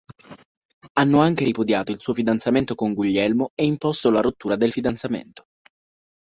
Hanno 0.93 1.19
anche 1.21 1.43
ripudiato 1.45 1.91
il 1.91 2.01
suo 2.01 2.15
fidanzamento 2.15 2.73
con 2.73 2.95
Guglielmo 2.95 3.51
e 3.53 3.65
imposto 3.65 4.09
la 4.09 4.19
rottura 4.21 4.55
del 4.55 4.71
fidanzamento. 4.71 5.43